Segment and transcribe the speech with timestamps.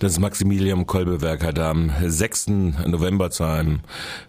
[0.00, 2.46] Das Maximilian Kolbewerk hat am 6.
[2.86, 3.80] November zu einem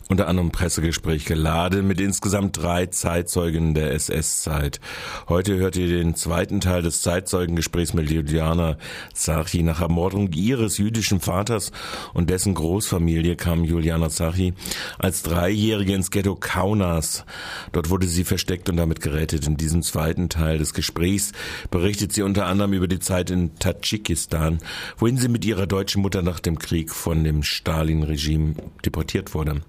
[0.09, 4.81] unter anderem Pressegespräch geladen mit insgesamt drei Zeitzeugen der SS-Zeit.
[5.29, 8.75] Heute hört ihr den zweiten Teil des Zeitzeugengesprächs mit Juliana
[9.13, 9.63] Zachi.
[9.63, 11.71] Nach Ermordung ihres jüdischen Vaters
[12.13, 14.53] und dessen Großfamilie kam Juliana Zachi
[14.99, 17.23] als Dreijährige ins Ghetto Kaunas.
[17.71, 19.47] Dort wurde sie versteckt und damit gerettet.
[19.47, 21.31] In diesem zweiten Teil des Gesprächs
[21.69, 24.59] berichtet sie unter anderem über die Zeit in Tadschikistan,
[24.97, 29.61] wohin sie mit ihrer deutschen Mutter nach dem Krieg von dem Stalin-Regime deportiert wurde.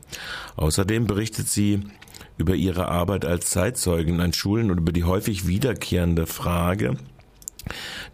[0.57, 1.81] Außerdem berichtet sie
[2.39, 6.97] über ihre Arbeit als Zeitzeugin an Schulen und über die häufig wiederkehrende Frage,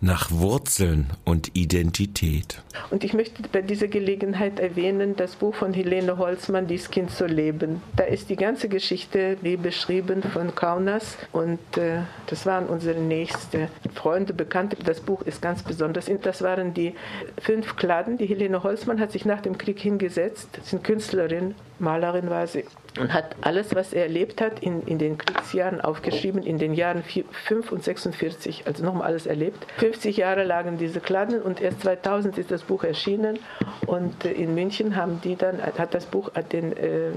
[0.01, 2.63] nach Wurzeln und Identität.
[2.91, 7.27] Und ich möchte bei dieser Gelegenheit erwähnen, das Buch von Helene Holzmann, Dies Kind zu
[7.27, 7.83] leben.
[7.97, 13.69] Da ist die ganze Geschichte wie beschrieben von Kaunas und äh, das waren unsere nächsten
[13.95, 14.77] Freunde, Bekannte.
[14.77, 16.11] Das Buch ist ganz besonders.
[16.23, 16.95] Das waren die
[17.41, 18.19] fünf Kladen.
[18.19, 22.65] Die Helene Holzmann hat sich nach dem Krieg hingesetzt, eine Künstlerin, Malerin war sie
[22.99, 27.03] und hat alles, was er erlebt hat, in, in den Kriegsjahren aufgeschrieben, in den Jahren
[27.03, 29.67] 5 und 46, also nochmal alles erlebt.
[29.79, 33.39] 50 Jahre lagen diese Kladen und erst 2000 ist das Buch erschienen
[33.87, 37.11] und äh, in München haben die dann, hat das Buch den äh,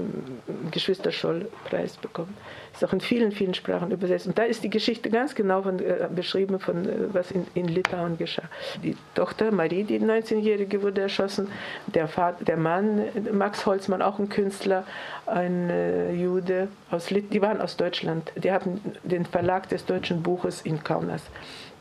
[0.70, 2.36] Geschwister-Scholl-Preis bekommen.
[2.72, 4.26] Ist auch in vielen, vielen Sprachen übersetzt.
[4.26, 7.66] Und da ist die Geschichte ganz genau von, äh, beschrieben, von äh, was in, in
[7.66, 8.44] Litauen geschah.
[8.82, 11.48] Die Tochter Marie, die 19-Jährige, wurde erschossen.
[11.86, 13.02] Der, Vater, der Mann,
[13.32, 14.51] Max Holzmann, auch ein Künstler,
[15.26, 18.32] ein äh, Jude, aus Lit die waren aus Deutschland.
[18.36, 21.22] Die hatten den Verlag des deutschen Buches in Kaunas.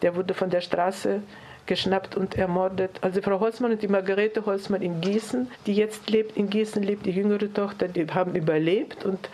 [0.02, 1.22] Der wurde von der Straße
[1.66, 2.92] geschnappt und ermordet.
[3.02, 7.06] Also Frau Holzmann und die Margarete Holzmann in Gießen, die jetzt lebt, in Gießen lebt
[7.06, 9.30] die jüngere Tochter, die haben überlebt und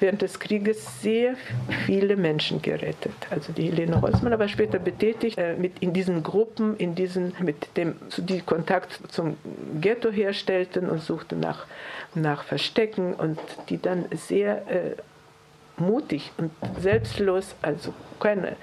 [0.00, 1.36] während des Krieges sehr
[1.86, 3.12] viele Menschen gerettet.
[3.30, 7.76] Also die Helene Holzmann, aber später betätigt äh, mit in diesen Gruppen, in diesen mit
[7.76, 9.36] dem die Kontakt zum
[9.80, 11.66] Ghetto herstellten und suchten nach
[12.14, 14.96] nach Verstecken und die dann sehr äh,
[15.76, 18.56] mutig und selbstlos, also keine,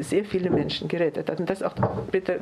[0.00, 1.74] sehr viele Menschen gerettet hat und das auch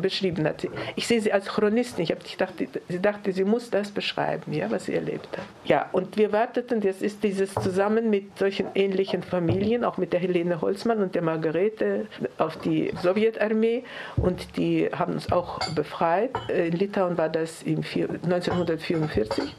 [0.01, 0.67] beschrieben hat.
[0.95, 2.05] Ich sehe sie als Chronistin.
[2.05, 5.45] Ich, dachte, sie dachte, sie muss das beschreiben, ja, was sie erlebt hat.
[5.65, 10.21] Ja, und wir warteten, jetzt ist dieses zusammen mit solchen ähnlichen Familien, auch mit der
[10.21, 12.07] Helene Holzmann und der Margarete,
[12.39, 13.83] auf die Sowjetarmee
[14.17, 16.31] und die haben uns auch befreit.
[16.49, 19.55] In Litauen war das im 1944,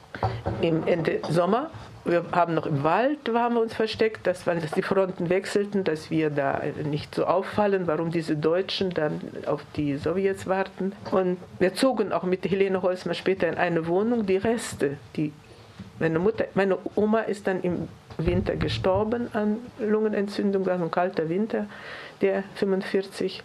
[0.61, 1.69] im Ende Sommer
[2.07, 6.09] wir haben noch im Wald haben wir uns versteckt, dass, dass die Fronten wechselten, dass
[6.09, 10.93] wir da nicht so auffallen, warum diese Deutschen dann auf die Sowjets warten.
[11.11, 14.25] Und wir zogen auch mit Helene Holzmann später in eine Wohnung.
[14.25, 15.33] Die Reste, die
[15.99, 21.67] meine Mutter, meine Oma ist dann im Winter gestorben an Lungenentzündung, war ein kalter Winter,
[22.21, 23.43] der 45.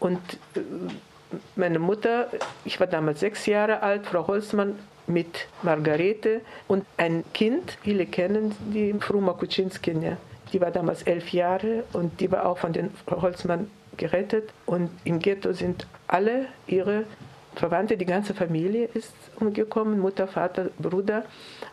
[0.00, 0.18] Und
[0.54, 0.60] äh,
[1.56, 2.28] meine Mutter,
[2.64, 4.76] ich war damals sechs Jahre alt, Frau Holzmann
[5.08, 10.16] mit Margarete und ein Kind, viele kennen die, Fruma Kuczynskinia.
[10.52, 14.50] Die war damals elf Jahre und die war auch von den Holzmann gerettet.
[14.64, 17.04] Und im Ghetto sind alle ihre
[17.54, 21.24] Verwandte, die ganze Familie ist umgekommen, Mutter, Vater, Bruder.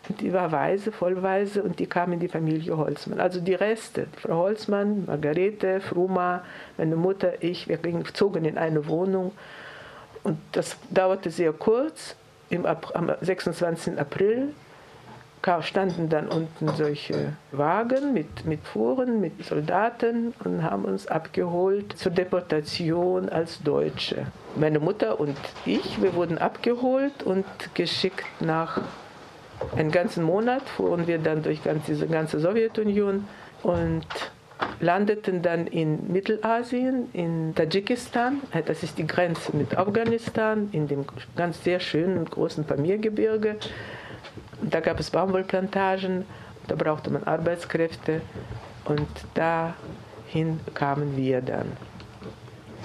[0.09, 3.19] Und die war weise, vollweise und die kam in die Familie Holzmann.
[3.19, 6.43] Also die Reste, Frau Holzmann, Margarete, Fruma,
[6.77, 7.79] meine Mutter, ich, wir
[8.13, 9.31] zogen in eine Wohnung.
[10.23, 12.15] Und das dauerte sehr kurz
[12.49, 13.99] im, am 26.
[13.99, 14.53] April
[15.61, 22.11] standen dann unten solche Wagen mit, mit Fuhren, mit Soldaten und haben uns abgeholt zur
[22.11, 24.25] Deportation als Deutsche.
[24.55, 27.45] Meine Mutter und ich, wir wurden abgeholt und
[27.75, 28.81] geschickt nach
[29.75, 33.27] einen ganzen Monat, fuhren wir dann durch ganz, diese ganze Sowjetunion
[33.61, 34.05] und
[34.79, 41.05] landeten dann in Mittelasien, in Tadschikistan, äh, das ist die Grenze mit Afghanistan, in dem
[41.35, 43.57] ganz sehr schönen großen Pamirgebirge.
[44.61, 46.25] Da gab es Baumwollplantagen,
[46.67, 48.21] da brauchte man Arbeitskräfte
[48.85, 51.71] und dahin kamen wir dann.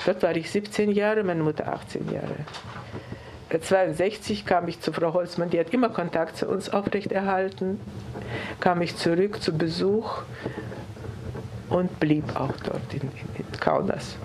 [0.04, 2.46] Dort war ich 17 Jahre, meine Mutter 18 Jahre.
[3.52, 7.80] 1962 kam ich zu Frau Holzmann, die hat immer Kontakt zu uns aufrechterhalten.
[8.60, 10.22] Kam ich zurück zu Besuch
[11.70, 13.02] und blieb auch dort in,
[13.38, 14.16] in, Kaunas.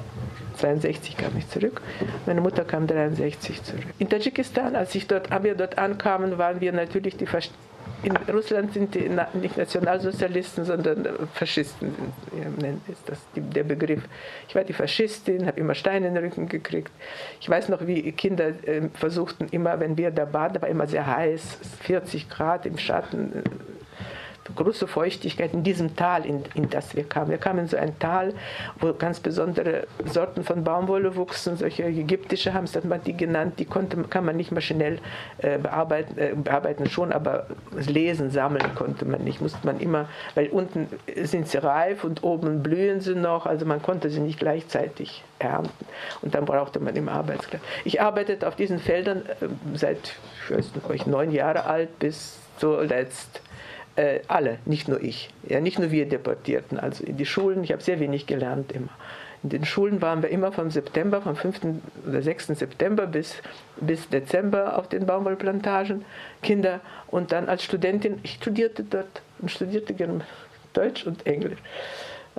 [0.57, 1.81] 62 kam ich zurück.
[2.25, 3.83] Meine Mutter kam 63 zurück.
[4.00, 7.50] In Tadschikistan, als ich dort, wir dort ankamen, waren wir natürlich die Fasch
[8.03, 11.94] in Russland sind die nicht Nationalsozialisten, sondern Faschisten,
[12.92, 14.03] ist das der Begriff.
[14.48, 16.91] Ich war die Faschistin, habe immer Steine in den Rücken gekriegt.
[17.39, 21.07] Ich weiß noch, wie Kinder ähm, versuchten immer, wenn wir da baden, war immer sehr
[21.07, 23.44] heiß, 40 Grad im Schatten,
[24.55, 27.29] große Feuchtigkeit in diesem Tal, in, in das wir kamen.
[27.29, 28.33] Wir kamen in so ein Tal,
[28.79, 33.65] wo ganz besondere Sorten von Baumwolle wuchsen, solche ägyptische haben es man die genannt, die
[33.65, 34.99] konnte, kann man nicht maschinell
[35.39, 40.47] äh, bearbeiten, äh, bearbeiten schon, aber lesen, sammeln konnte man nicht, musste man immer, weil
[40.47, 40.87] unten
[41.23, 45.85] sind sie reif und oben blühen sie noch, also man konnte sie nicht gleichzeitig ernten
[46.21, 47.65] und dann brauchte man immer Arbeitskräfte.
[47.83, 53.41] Ich arbeitete auf diesen Feldern äh, seit, ich weiß nicht, neun Jahre alt bis zuletzt
[53.95, 57.71] äh, alle, nicht nur ich, ja, nicht nur wir Deportierten, also in die Schulen, ich
[57.71, 58.89] habe sehr wenig gelernt immer.
[59.44, 61.62] In den Schulen waren wir immer vom September, vom 5.
[62.07, 62.47] oder 6.
[62.47, 63.36] September bis,
[63.77, 66.03] bis Dezember auf den Baumwollplantagen,
[66.42, 66.80] Kinder.
[67.07, 70.21] Und dann als Studentin, ich studierte dort und studierte gerne
[70.74, 71.59] Deutsch und Englisch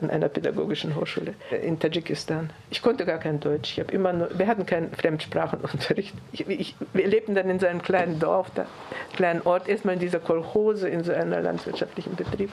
[0.01, 2.51] an einer pädagogischen Hochschule in Tadschikistan.
[2.71, 3.79] Ich konnte gar kein Deutsch.
[3.79, 6.15] Ich immer nur, wir hatten keinen Fremdsprachenunterricht.
[6.33, 8.67] Ich, ich, wir lebten dann in so einem kleinen Dorf, da,
[9.15, 12.51] kleinen Ort, erstmal in dieser Kolchose, in so einem landwirtschaftlichen Betrieb.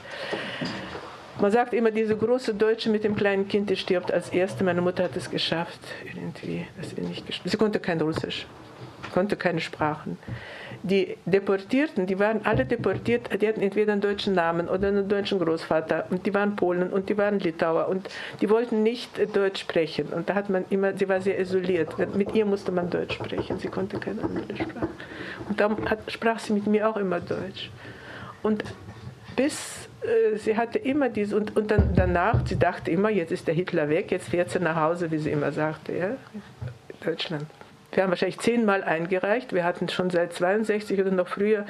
[1.42, 4.64] Man sagt immer, diese große Deutsche mit dem kleinen Kind, die stirbt als Erste.
[4.64, 8.46] Meine Mutter hat es geschafft, irgendwie, dass sie nicht gestorben Sie konnte kein Russisch,
[9.12, 10.18] konnte keine Sprachen.
[10.84, 15.40] Die Deportierten, die waren alle deportiert, die hatten entweder einen deutschen Namen oder einen deutschen
[15.40, 18.10] Großvater und die waren Polen und die waren Litauer und
[18.42, 20.08] die wollten nicht Deutsch sprechen.
[20.08, 23.60] Und da hat man immer, sie war sehr isoliert, mit ihr musste man Deutsch sprechen,
[23.60, 24.88] sie konnte keine andere Sprache.
[25.48, 27.72] Und hat, sprach sie mit mir auch immer Deutsch.
[28.42, 28.66] Und
[29.38, 33.48] bis äh, sie hatte immer diese und, und dann danach, sie dachte immer, jetzt ist
[33.48, 36.18] der Hitler weg, jetzt fährt sie nach Hause, wie sie immer sagte, ja,
[37.06, 37.46] Deutschland.
[37.94, 39.54] Wir haben wahrscheinlich zehnmal eingereicht.
[39.54, 41.66] Wir hatten schon seit 62 oder noch früher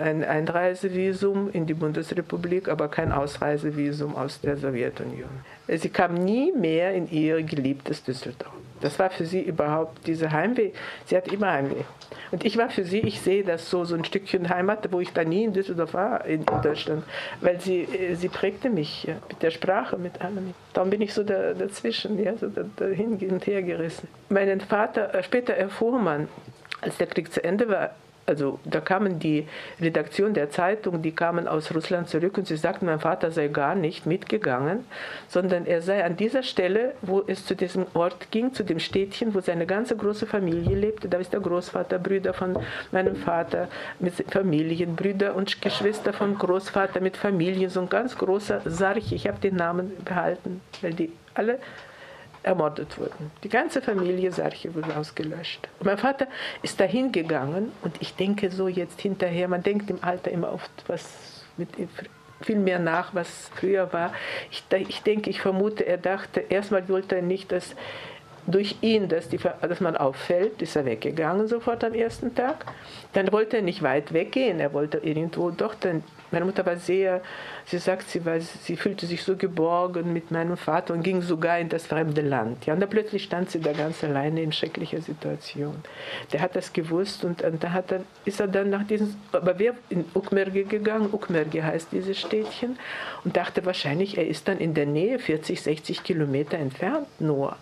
[0.00, 5.28] ein Einreisevisum in die Bundesrepublik, aber kein Ausreisevisum aus der Sowjetunion.
[5.68, 8.52] Sie kam nie mehr in ihr geliebtes Düsseldorf.
[8.86, 10.70] Das war für sie überhaupt diese Heimweh.
[11.06, 11.82] Sie hat immer Heimweh.
[12.30, 15.12] Und ich war für sie, ich sehe das so, so ein Stückchen Heimat, wo ich
[15.12, 17.02] da nie in Düsseldorf war, in, Deutschland.
[17.40, 20.54] Weil sie, äh, sie prägte mich ja, mit der Sprache, mit allem.
[20.72, 24.06] Darum bin ich so da, dazwischen, ja, so da, dahin und her gerissen.
[24.28, 26.28] Meinen Vater, äh, später erfuhr man,
[26.80, 27.90] als der Krieg zu Ende war,
[28.26, 29.46] also da kamen die
[29.80, 33.74] Redaktion der Zeitung, die kamen aus Russland zurück und sie sagten, mein Vater sei gar
[33.74, 34.84] nicht mitgegangen,
[35.28, 39.34] sondern er sei an dieser Stelle, wo es zu diesem Ort ging, zu dem Städtchen,
[39.34, 41.08] wo seine ganze große Familie lebte.
[41.08, 42.58] Da ist der Großvater, Brüder von
[42.92, 43.68] meinem Vater
[44.00, 49.12] mit Familien, Brüder und Geschwister vom Großvater mit Familien, so ein ganz großer Sarch.
[49.12, 51.58] Ich habe den Namen behalten, weil die alle
[52.46, 53.30] ermordet wurden.
[53.42, 55.68] Die ganze Familie Sarche wurde ausgelöscht.
[55.80, 56.28] Und mein Vater
[56.62, 60.70] ist dahin gegangen und ich denke so jetzt hinterher, man denkt im Alter immer oft
[60.86, 61.68] was mit
[62.42, 64.12] viel mehr nach, was früher war.
[64.50, 67.74] Ich, ich denke, ich vermute, er dachte, erstmal wollte er nicht, dass
[68.46, 72.66] durch ihn, dass, die, dass man auffällt, ist er weggegangen sofort am ersten Tag.
[73.12, 77.22] Dann wollte er nicht weit weggehen, er wollte irgendwo doch dann meine Mutter war sehr,
[77.64, 81.58] sie sagt, sie, war, sie fühlte sich so geborgen mit meinem Vater und ging sogar
[81.58, 82.66] in das fremde Land.
[82.66, 85.76] Ja, und da plötzlich stand sie da ganz alleine in schrecklicher Situation.
[86.32, 89.58] Der hat das gewusst und, und da hat er, ist er dann nach diesem, aber
[89.58, 92.78] wer in Ukmerge gegangen, Ukmerge heißt dieses Städtchen,
[93.24, 97.56] und dachte wahrscheinlich, er ist dann in der Nähe, 40, 60 Kilometer entfernt nur.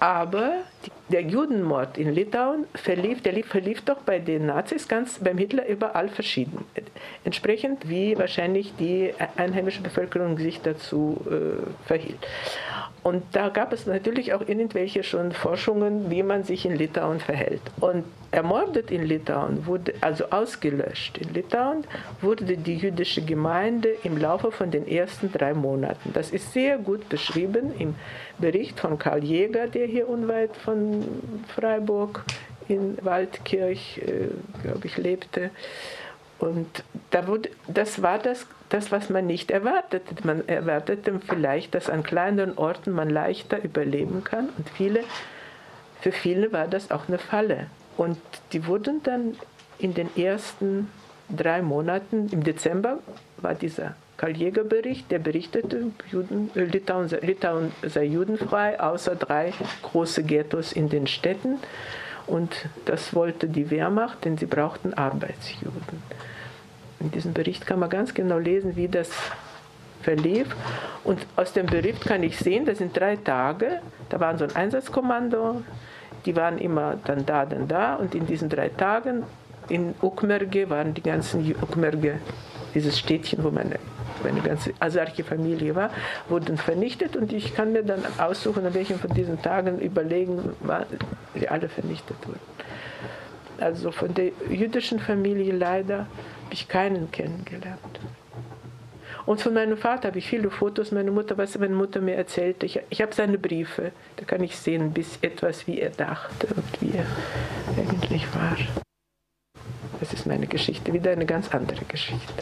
[0.00, 0.62] Aber
[1.10, 6.08] der Judenmord in Litauen verlief, der verlief doch bei den Nazis ganz, beim Hitler überall
[6.08, 6.64] verschieden.
[7.24, 12.26] Entsprechend wie wahrscheinlich die einheimische Bevölkerung sich dazu äh, verhielt.
[13.02, 17.62] Und da gab es natürlich auch irgendwelche schon Forschungen, wie man sich in Litauen verhält.
[17.80, 21.84] Und ermordet in Litauen wurde, also ausgelöscht in Litauen,
[22.20, 26.12] wurde die jüdische Gemeinde im Laufe von den ersten drei Monaten.
[26.12, 27.94] Das ist sehr gut beschrieben im
[28.38, 31.04] Bericht von Karl Jäger, der hier unweit von
[31.54, 32.24] Freiburg
[32.68, 34.28] in Waldkirch, äh,
[34.62, 35.50] glaube ich, lebte.
[36.38, 40.14] Und da wurde, das war das, das, was man nicht erwartete.
[40.26, 44.48] Man erwartete vielleicht, dass an kleineren Orten man leichter überleben kann.
[44.56, 45.00] Und viele,
[46.00, 47.66] für viele war das auch eine Falle.
[47.96, 48.18] Und
[48.52, 49.36] die wurden dann
[49.78, 50.90] in den ersten
[51.28, 52.98] drei Monaten, im Dezember
[53.38, 60.72] war dieser Karl-Jäger-Bericht, der berichtete, Juden, äh, Litauen, Litauen sei judenfrei, außer drei große Ghettos
[60.72, 61.58] in den Städten.
[62.26, 66.02] Und das wollte die Wehrmacht, denn sie brauchten Arbeitsjuden.
[67.00, 69.10] In diesem Bericht kann man ganz genau lesen, wie das
[70.02, 70.54] verlief.
[71.04, 74.54] Und aus dem Bericht kann ich sehen, das sind drei Tage, da war so ein
[74.54, 75.62] Einsatzkommando,
[76.26, 77.94] die waren immer dann da, dann da.
[77.94, 79.24] Und in diesen drei Tagen
[79.68, 82.18] in Ukmerge waren die ganzen Ukmerge,
[82.74, 83.78] dieses Städtchen, wo meine,
[84.22, 85.90] meine ganze asarche Familie war,
[86.28, 87.16] wurden vernichtet.
[87.16, 90.38] Und ich kann mir dann aussuchen, an welchen von diesen Tagen überlegen,
[91.34, 92.40] sie alle vernichtet wurden.
[93.58, 96.06] Also von der jüdischen Familie leider
[96.50, 98.00] habe ich keinen kennengelernt.
[99.24, 100.90] Und von meinem Vater habe ich viele Fotos.
[100.90, 103.92] Meine Mutter, was meine Mutter mir erzählte, ich, ich habe seine Briefe.
[104.16, 107.06] Da kann ich sehen, bis etwas, wie er dachte und wie er
[107.78, 108.56] eigentlich war.
[110.00, 112.34] Das ist meine Geschichte, wieder eine ganz andere Geschichte.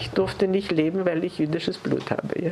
[0.00, 2.42] Ich durfte nicht leben, weil ich jüdisches Blut habe.
[2.42, 2.50] Ja?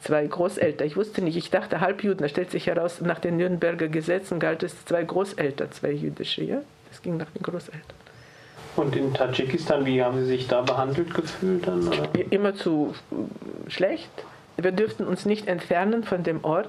[0.00, 3.88] Zwei Großeltern, ich wusste nicht, ich dachte Halbjuden, da stellt sich heraus, nach den Nürnberger
[3.88, 6.44] Gesetzen galt es zwei Großeltern, zwei jüdische.
[6.44, 6.62] Ja?
[6.88, 8.03] Das ging nach den Großeltern.
[8.76, 11.68] Und in Tadschikistan, wie haben Sie sich da behandelt gefühlt?
[12.30, 12.94] Immer zu
[13.68, 14.10] schlecht.
[14.56, 16.68] Wir dürften uns nicht entfernen von dem Ort,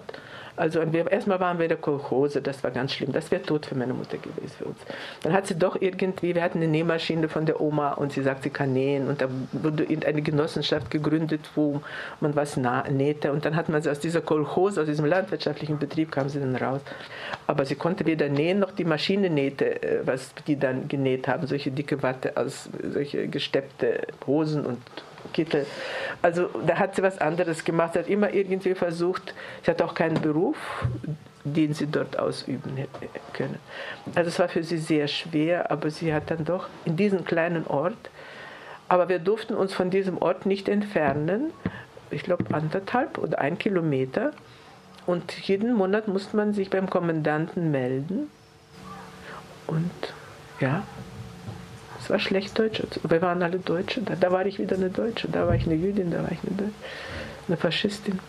[0.57, 3.11] also wir, erstmal waren wir in der Kolchose, das war ganz schlimm.
[3.11, 4.77] Das wäre tot für meine Mutter gewesen für uns.
[5.21, 8.43] Dann hat sie doch irgendwie, wir hatten eine Nähmaschine von der Oma und sie sagt,
[8.43, 9.07] sie kann nähen.
[9.07, 11.81] Und da wurde eine Genossenschaft gegründet, wo
[12.21, 13.31] man was nähte.
[13.31, 16.55] Und dann hat man sie aus dieser Kolchose, aus diesem landwirtschaftlichen Betrieb, kam sie dann
[16.55, 16.81] raus.
[17.47, 21.47] Aber sie konnte weder nähen, noch die Maschine nähte, äh, was die dann genäht haben.
[21.47, 24.79] Solche dicke Watte aus, solche gesteppte Hosen und
[25.33, 25.65] Kittel.
[26.21, 29.93] Also da hat sie was anderes gemacht, sie hat immer irgendwie versucht, sie hat auch
[29.93, 30.57] keinen Beruf,
[31.43, 32.77] den sie dort ausüben
[33.33, 33.59] können.
[34.15, 37.67] Also es war für sie sehr schwer, aber sie hat dann doch in diesem kleinen
[37.67, 38.09] Ort,
[38.87, 41.51] aber wir durften uns von diesem Ort nicht entfernen,
[42.11, 44.31] ich glaube anderthalb oder ein Kilometer.
[45.05, 48.29] Und jeden Monat musste man sich beim Kommandanten melden.
[49.67, 49.91] Und
[50.59, 50.83] ja,
[52.05, 52.83] es war schlecht Deutsch.
[53.01, 54.01] Wir waren alle Deutsche.
[54.01, 55.27] Da, da, war ich wieder eine Deutsche.
[55.27, 56.69] Da war ich eine Jüdin, da war ich eine,
[57.47, 58.19] eine Faschistin.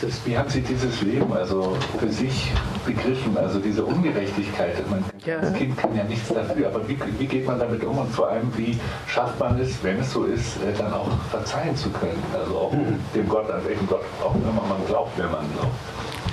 [0.00, 2.52] Das, wie haben Sie dieses Leben also für sich
[2.86, 4.88] begriffen, also diese Ungerechtigkeit?
[4.88, 5.40] Man, ja.
[5.40, 8.28] Das Kind kann ja nichts dafür, aber wie, wie, geht man damit um und vor
[8.28, 12.22] allem, wie schafft man es, wenn es so ist, äh, dann auch verzeihen zu können?
[12.32, 13.00] Also auch mhm.
[13.12, 15.74] dem Gott, an welchen Gott auch immer man glaubt, wenn man glaubt.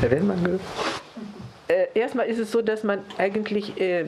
[0.03, 0.61] Ja, wenn man glaubt.
[1.69, 4.05] Äh, erstmal ist es so, dass man eigentlich, äh,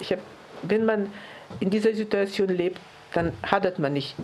[0.00, 0.18] ich hab,
[0.62, 1.12] wenn man
[1.60, 2.80] in dieser Situation lebt,
[3.14, 4.14] dann hadert man nicht.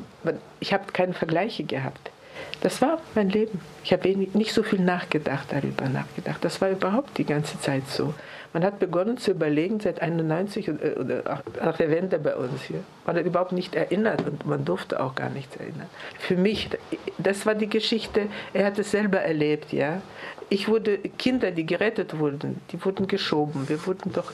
[0.61, 2.11] Ich habe keine Vergleiche gehabt.
[2.61, 3.61] Das war mein Leben.
[3.85, 6.45] Ich habe nicht so viel nachgedacht, darüber nachgedacht.
[6.45, 8.14] Das war überhaupt die ganze Zeit so.
[8.52, 12.81] Man hat begonnen zu überlegen seit 91 oder nach der Wende bei uns hier.
[13.04, 15.88] Man hat überhaupt nicht erinnert und man durfte auch gar nichts erinnern.
[16.19, 16.71] Für mich,
[17.19, 20.00] das war die Geschichte, er hat es selber erlebt, ja.
[20.50, 23.69] Ich wurde, Kinder, die gerettet wurden, die wurden geschoben.
[23.69, 24.33] Wir wurden doch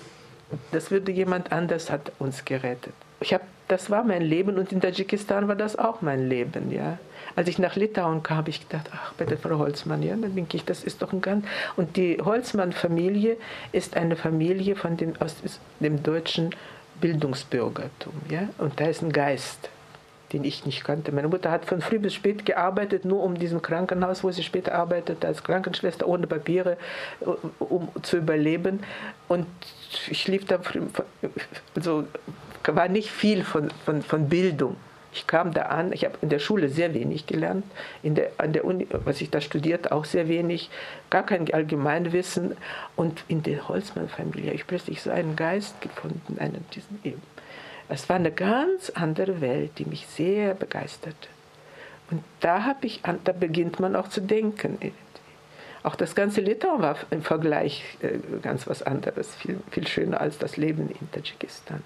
[0.73, 2.95] das würde jemand anders hat uns gerettet.
[3.21, 6.99] Ich hab, das war mein Leben und in Tadschikistan war das auch mein Leben, ja.
[7.37, 10.57] Als ich nach Litauen kam, habe ich gedacht, ach, bitte Frau Holzmann, ja, dann denke
[10.57, 11.47] ich, das ist doch ein ganz.
[11.77, 13.37] Und die Holzmann-Familie
[13.73, 15.37] ist eine Familie von dem, aus
[15.79, 16.55] dem deutschen
[17.01, 18.49] Bildungsbürgertum, ja.
[18.59, 19.71] Und da ist ein Geist
[20.33, 21.13] den ich nicht kannte.
[21.13, 24.75] Meine Mutter hat von früh bis spät gearbeitet, nur um diesem Krankenhaus, wo sie später
[24.75, 26.77] arbeitete, als Krankenschwester ohne Papiere,
[27.59, 28.81] um zu überleben.
[29.29, 29.47] Und
[30.09, 30.61] ich lief da,
[31.75, 32.05] also
[32.65, 34.77] war nicht viel von, von, von Bildung.
[35.13, 37.65] Ich kam da an, ich habe in der Schule sehr wenig gelernt,
[38.05, 40.71] in der, an der Uni, was ich da studiert, auch sehr wenig,
[41.11, 42.57] gar kein Allgemeinwissen.
[42.95, 47.21] Und in der Holzmann-Familie habe ich plötzlich so einen Geist gefunden, einen, diesen eben
[47.91, 51.29] es war eine ganz andere Welt, die mich sehr begeisterte.
[52.11, 54.79] Und da, habe ich, da beginnt man auch zu denken.
[55.83, 60.39] Auch das ganze Litauen war im Vergleich äh, ganz was anderes, viel, viel schöner als
[60.39, 61.83] das Leben in Tadschikistan.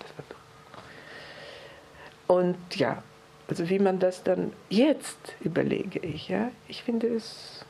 [2.26, 3.02] Und ja,
[3.48, 7.64] also wie man das dann jetzt überlege ich, ja, ich finde es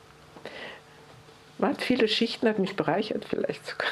[1.58, 3.90] waren viele Schichten, hat mich bereichert vielleicht sogar,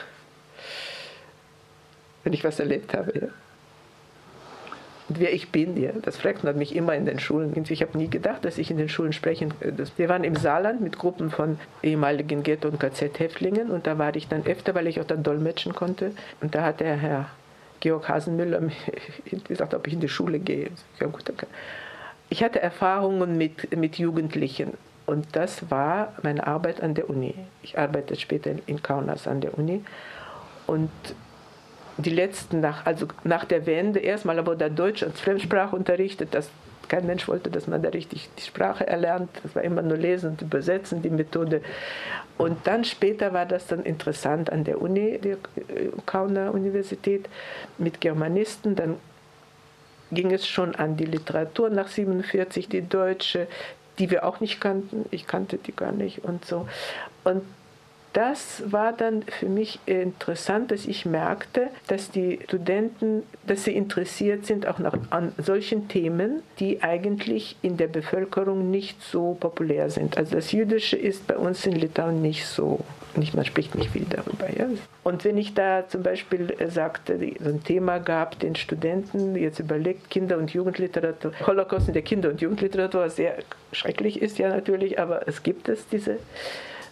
[2.25, 3.13] wenn ich was erlebt habe.
[3.19, 3.29] Ja
[5.09, 5.81] wer ich bin.
[5.81, 5.93] Ja.
[6.03, 7.53] Das fragt man mich immer in den Schulen.
[7.69, 9.85] Ich habe nie gedacht, dass ich in den Schulen sprechen könnte.
[9.97, 14.29] Wir waren im Saarland mit Gruppen von ehemaligen Ghetto- und KZ-Häftlingen und da war ich
[14.29, 16.13] dann öfter, weil ich auch dann dolmetschen konnte.
[16.41, 17.29] Und da hat der Herr
[17.81, 18.61] Georg Hasenmüller
[19.49, 20.71] gesagt, ob ich in die Schule gehe.
[21.01, 21.47] Ja, gut, okay.
[22.29, 24.73] Ich hatte Erfahrungen mit, mit Jugendlichen
[25.05, 27.35] und das war meine Arbeit an der Uni.
[27.63, 29.85] Ich arbeite später in Kaunas an der Uni
[30.67, 30.91] und
[31.99, 36.49] die letzten, nach, also nach der Wende erstmal aber da Deutsch als Fremdsprache unterrichtet, das
[36.89, 39.31] kein Mensch wollte, dass man da richtig die Sprache erlernt.
[39.43, 41.63] Das war immer nur lesen und übersetzen, die Methode.
[42.37, 47.29] Und dann später war das dann interessant an der Uni, der äh, Kauner Universität,
[47.79, 48.77] mit Germanisten.
[48.77, 48.97] Dann
[50.11, 53.47] ging es schon an die Literatur nach 47, die deutsche,
[53.99, 55.07] die wir auch nicht kannten.
[55.11, 56.69] Ich kannte die gar nicht und so.
[57.25, 57.43] Und
[58.13, 64.47] das war dann für mich interessant, dass ich merkte, dass die Studenten, dass sie interessiert
[64.47, 70.19] sind auch nach, an solchen Themen, die eigentlich in der Bevölkerung nicht so populär sind.
[70.19, 72.81] Also das Jüdische ist bei uns in Litauen nicht so
[73.17, 74.49] nicht, man spricht nicht viel darüber.
[74.57, 74.67] Ja?
[75.05, 79.61] Und wenn ich da zum Beispiel äh, sagte, so ein Thema gab, den Studenten jetzt
[79.61, 83.37] überlegt, Kinder- und Jugendliteratur, Holocaust in der Kinder- und Jugendliteratur, was sehr
[83.73, 86.19] schrecklich ist ja natürlich, aber es gibt es, diese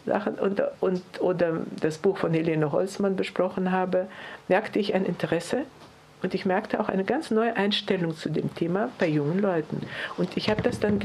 [0.06, 4.06] Sachen, und, und, oder das Buch von Helene Holzmann besprochen habe,
[4.48, 5.64] merkte ich ein Interesse
[6.22, 9.82] und ich merkte auch eine ganz neue Einstellung zu dem Thema bei jungen Leuten.
[10.16, 11.00] Und ich habe das dann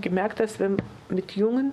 [0.00, 0.76] gemerkt, dass wenn
[1.08, 1.72] mit jungen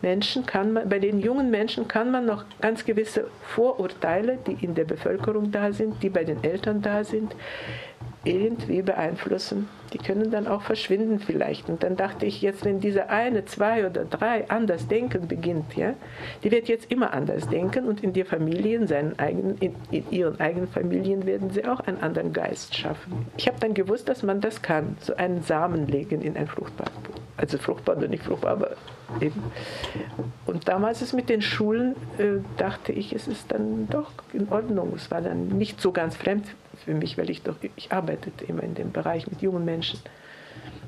[0.00, 4.74] Menschen kann man, bei den jungen Menschen kann man noch ganz gewisse Vorurteile, die in
[4.74, 7.34] der Bevölkerung da sind, die bei den Eltern da sind,
[8.24, 9.68] irgendwie beeinflussen.
[9.92, 11.68] Die können dann auch verschwinden vielleicht.
[11.70, 15.94] Und dann dachte ich jetzt, wenn diese eine, zwei oder drei anders denken beginnt, ja,
[16.42, 20.38] die wird jetzt immer anders denken und in die Familien, seinen eigenen, in, in ihren
[20.40, 23.26] eigenen Familien werden sie auch einen anderen Geist schaffen.
[23.36, 26.92] Ich habe dann gewusst, dass man das kann, so einen Samen legen in ein fruchtbares
[27.04, 27.14] Buch.
[27.38, 28.70] Also fruchtbar oder nicht fruchtbar, aber
[29.20, 29.42] eben.
[30.44, 34.92] Und damals ist mit den Schulen, äh, dachte ich, es ist dann doch in Ordnung.
[34.96, 36.44] Es war dann nicht so ganz fremd
[36.88, 39.98] für mich, weil ich doch, ich arbeitete immer in dem Bereich mit jungen Menschen.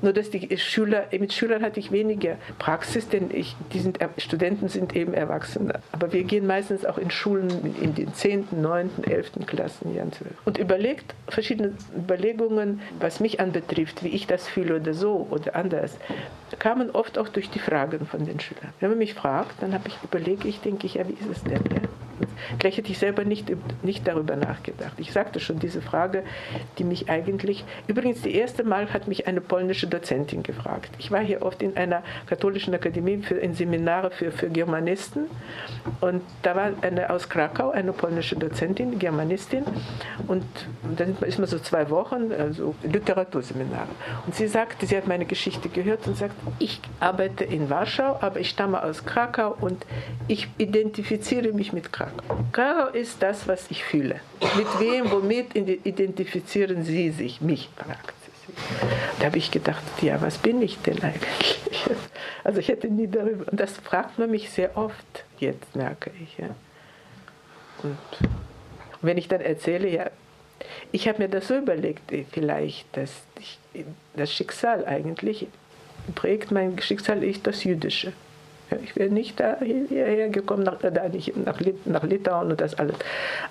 [0.01, 4.67] Nur dass die Schüler, mit Schülern hatte ich weniger Praxis, denn ich, die sind, Studenten
[4.67, 5.79] sind eben Erwachsene.
[5.91, 9.31] Aber wir gehen meistens auch in Schulen in den 10., 9., 11.
[9.45, 9.95] Klassen.
[10.45, 15.99] Und überlegt verschiedene Überlegungen, was mich anbetrifft, wie ich das fühle oder so oder anders,
[16.57, 18.73] kamen oft auch durch die Fragen von den Schülern.
[18.79, 21.43] Wenn man mich fragt, dann habe ich überlege ich, denke ich, ja, wie ist es
[21.43, 21.61] denn?
[21.71, 22.00] Ja?
[22.59, 23.51] Gleich hätte ich selber nicht,
[23.83, 24.93] nicht darüber nachgedacht.
[24.97, 26.23] Ich sagte schon, diese Frage,
[26.77, 30.91] die mich eigentlich, übrigens, das erste Mal hat mich eine polnische Dozentin gefragt.
[30.99, 35.25] Ich war hier oft in einer katholischen Akademie für in Seminare für, für Germanisten
[35.99, 39.63] und da war eine aus Krakau, eine polnische Dozentin, Germanistin
[40.27, 40.45] und
[40.97, 43.89] dann ist man so zwei Wochen, also Literaturseminare.
[44.25, 48.39] Und sie sagte, sie hat meine Geschichte gehört und sagt, ich arbeite in Warschau, aber
[48.39, 49.85] ich stamme aus Krakau und
[50.27, 52.30] ich identifiziere mich mit Krakau.
[52.51, 54.19] Krakau ist das, was ich fühle.
[54.57, 57.41] Mit wem, womit identifizieren Sie sich?
[57.41, 58.53] Mich, fragt sie.
[59.19, 61.59] Da habe ich gedacht, ja, was bin ich denn eigentlich?
[62.43, 66.39] Also ich hätte nie darüber, das fragt man mich sehr oft, jetzt merke ich.
[66.39, 66.55] Ja.
[67.83, 67.97] Und
[69.03, 70.09] wenn ich dann erzähle, ja,
[70.91, 73.59] ich habe mir das so überlegt, äh, vielleicht, dass ich,
[74.15, 75.47] das Schicksal eigentlich
[76.15, 78.13] prägt, mein Schicksal ist das Jüdische.
[78.83, 82.95] Ich wäre nicht da hierher gekommen, nach, da nicht, nach, nach Litauen und das alles.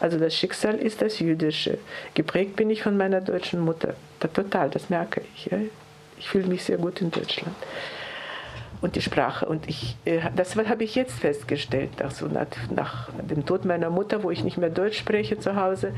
[0.01, 1.79] Also das Schicksal ist das Jüdische.
[2.15, 3.95] Geprägt bin ich von meiner deutschen Mutter.
[4.35, 5.51] Total, das merke ich.
[6.19, 7.57] Ich fühle mich sehr gut in Deutschland.
[8.81, 9.47] Und die Sprache.
[9.47, 14.23] Und ich, äh, das habe ich jetzt festgestellt, also nach, nach dem Tod meiner Mutter,
[14.23, 15.93] wo ich nicht mehr Deutsch spreche zu Hause,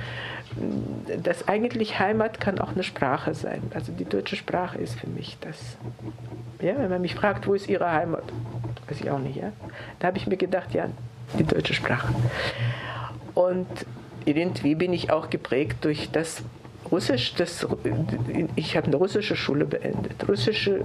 [1.23, 3.63] dass eigentlich Heimat kann auch eine Sprache sein.
[3.75, 5.77] Also die deutsche Sprache ist für mich das.
[6.61, 8.25] Ja, wenn man mich fragt, wo ist Ihre Heimat?
[8.93, 9.37] weiß ich auch nicht.
[9.37, 9.53] Ja?
[9.99, 10.89] Da habe ich mir gedacht, ja,
[11.39, 12.13] die deutsche Sprache.
[13.35, 13.67] Und
[14.25, 16.43] irgendwie bin ich auch geprägt durch das
[16.93, 17.35] Russisch.
[17.35, 17.67] Das,
[18.55, 20.29] ich habe eine russische Schule beendet.
[20.29, 20.85] Russische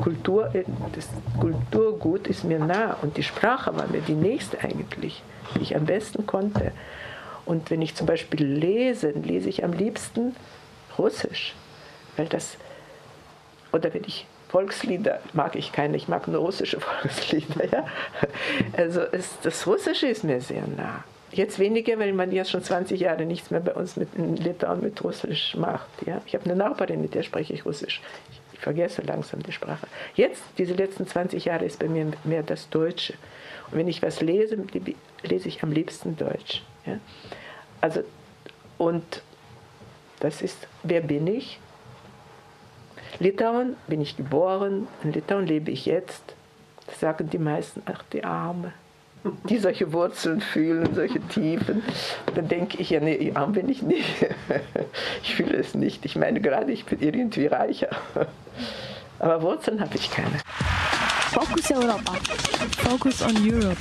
[0.00, 0.50] Kultur,
[0.94, 5.22] das Kulturgut ist mir nah und die Sprache war mir die nächste eigentlich,
[5.54, 6.72] die ich am besten konnte.
[7.44, 10.34] Und wenn ich zum Beispiel lese, lese ich am liebsten
[10.98, 11.54] Russisch,
[12.16, 12.56] weil das,
[13.72, 17.64] oder wenn ich Volkslieder mag ich keine, ich mag nur russische Volkslieder.
[17.70, 17.86] Ja?
[18.76, 21.04] Also es, das Russische ist mir sehr nah.
[21.32, 24.82] Jetzt weniger, weil man jetzt schon 20 Jahre nichts mehr bei uns mit in Litauen
[24.82, 25.88] mit Russisch macht.
[26.06, 26.20] Ja?
[26.26, 28.02] Ich habe eine Nachbarin, mit der spreche ich Russisch.
[28.52, 29.86] Ich vergesse langsam die Sprache.
[30.14, 33.14] Jetzt, diese letzten 20 Jahre, ist bei mir mehr das Deutsche.
[33.70, 34.58] Und wenn ich was lese,
[35.22, 36.62] lese ich am liebsten Deutsch.
[36.84, 36.98] Ja?
[37.80, 38.02] Also,
[38.76, 39.22] und
[40.20, 41.58] das ist, wer bin ich?
[43.18, 46.34] Litauen bin ich geboren, in Litauen lebe ich jetzt.
[46.86, 48.72] Das sagen die meisten, ach die Arme,
[49.48, 51.82] die solche Wurzeln fühlen, solche Tiefen.
[52.34, 54.06] Dann denke ich, ja, nee, arm bin ich nicht.
[55.22, 56.04] Ich fühle es nicht.
[56.04, 57.90] Ich meine gerade, ich bin irgendwie reicher.
[59.18, 60.38] Aber Wurzeln habe ich keine.
[61.30, 62.12] Focus Europa.
[62.82, 63.76] Focus on Europe.